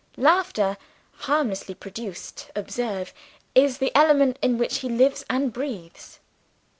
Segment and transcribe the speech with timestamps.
[0.17, 0.77] Laughter
[1.29, 3.13] (harmlessly produced, observe!)
[3.53, 6.17] is the element in which he lives and breathes.